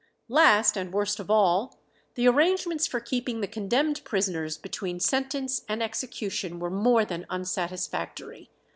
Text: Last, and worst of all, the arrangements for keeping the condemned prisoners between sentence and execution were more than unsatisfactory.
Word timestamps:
Last, 0.29 0.77
and 0.77 0.91
worst 0.91 1.19
of 1.19 1.29
all, 1.29 1.77
the 2.15 2.27
arrangements 2.27 2.87
for 2.87 2.99
keeping 2.99 3.39
the 3.39 3.47
condemned 3.47 4.03
prisoners 4.03 4.57
between 4.57 4.99
sentence 4.99 5.63
and 5.69 5.83
execution 5.83 6.57
were 6.57 6.71
more 6.71 7.05
than 7.05 7.27
unsatisfactory. 7.29 8.49